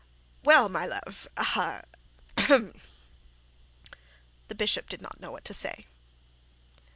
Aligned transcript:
'Well, 0.43 0.67
my 0.67 0.87
love; 0.87 1.27
ha 1.37 1.83
hum 2.35 2.73
he!' 2.73 2.81
The 4.47 4.55
bishop 4.55 4.89
did 4.89 4.99
not 4.99 5.19
know 5.19 5.29
what 5.31 5.45
to 5.45 5.53
say. 5.53 5.85